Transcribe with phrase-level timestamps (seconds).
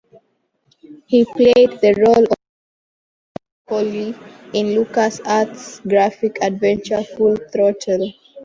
[1.05, 8.11] He played the role of old Malcolm Corley in LucasArts' graphic adventure "Full Throttle".